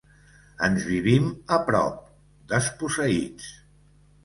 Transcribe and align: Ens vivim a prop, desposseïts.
Ens 0.67 0.87
vivim 0.91 1.27
a 1.57 1.59
prop, 1.67 2.01
desposseïts. 2.55 3.55